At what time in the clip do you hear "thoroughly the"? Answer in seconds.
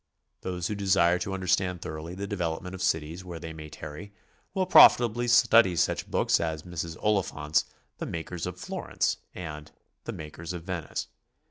1.83-2.25